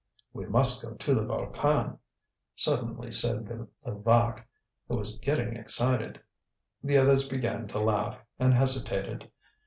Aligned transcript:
"We 0.33 0.47
must 0.47 0.83
go 0.83 0.95
to 0.95 1.13
the 1.13 1.23
Volcan!" 1.23 1.99
suddenly 2.55 3.11
said 3.11 3.47
Levaque, 3.85 4.47
who 4.87 4.95
was 4.97 5.19
getting 5.19 5.55
excited. 5.55 6.19
The 6.83 6.97
others 6.97 7.29
began 7.29 7.67
to 7.67 7.79
laugh, 7.79 8.19
and 8.39 8.51
hesitated. 8.55 9.29